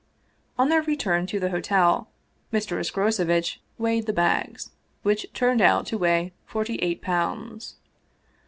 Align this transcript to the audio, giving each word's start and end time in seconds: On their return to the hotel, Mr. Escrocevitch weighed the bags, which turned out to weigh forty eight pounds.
On 0.57 0.69
their 0.69 0.81
return 0.81 1.27
to 1.27 1.39
the 1.39 1.51
hotel, 1.51 2.09
Mr. 2.51 2.79
Escrocevitch 2.79 3.59
weighed 3.77 4.07
the 4.07 4.13
bags, 4.13 4.71
which 5.03 5.27
turned 5.31 5.61
out 5.61 5.85
to 5.85 5.97
weigh 5.99 6.33
forty 6.43 6.77
eight 6.77 7.03
pounds. 7.03 7.75